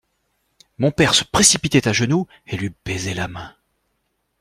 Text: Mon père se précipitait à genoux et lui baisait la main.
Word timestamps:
Mon 0.79 0.89
père 0.89 1.13
se 1.13 1.23
précipitait 1.23 1.87
à 1.87 1.93
genoux 1.93 2.25
et 2.47 2.57
lui 2.57 2.73
baisait 2.85 3.13
la 3.13 3.27
main. 3.27 3.55